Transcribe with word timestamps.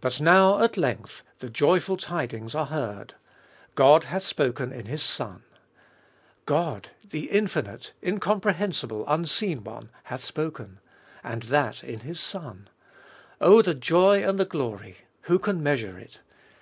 But 0.00 0.22
now 0.22 0.62
at 0.62 0.78
length 0.78 1.22
the 1.40 1.50
joyful 1.50 1.98
tidings 1.98 2.54
are 2.54 2.64
heard— 2.64 3.12
God 3.84 4.04
hath 4.04 4.22
spoken 4.22 4.72
in 4.72 4.86
His 4.86 5.02
Son! 5.02 5.42
God, 6.46 6.88
the 7.06 7.30
infinite, 7.30 7.92
incompre 8.02 8.54
hensible, 8.54 9.04
unseen 9.06 9.62
One, 9.62 9.90
hath 10.04 10.24
spoken! 10.24 10.78
And 11.22 11.42
that 11.42 11.84
in 11.84 12.00
His 12.00 12.20
Son! 12.20 12.70
Oh 13.38 13.60
the 13.60 13.74
joy 13.74 14.24
and 14.26 14.40
the 14.40 14.46
glory! 14.46 15.00
who 15.28 15.38
can 15.38 15.62
measure 15.62 15.98
it? 15.98 16.20